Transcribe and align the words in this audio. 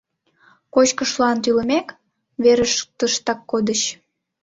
Кочкышлан 0.73 1.37
тӱлымек, 1.43 1.87
верыштыштак 2.43 3.39
кодыч. 3.51 3.81